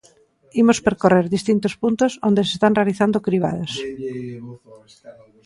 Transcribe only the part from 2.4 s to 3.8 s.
se están realizando cribados.